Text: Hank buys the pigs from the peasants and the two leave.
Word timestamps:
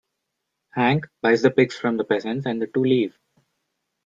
Hank 0.73 1.07
buys 1.21 1.43
the 1.43 1.51
pigs 1.51 1.77
from 1.77 1.97
the 1.97 2.03
peasants 2.03 2.47
and 2.47 2.59
the 2.59 2.65
two 2.65 2.83
leave. 2.83 3.15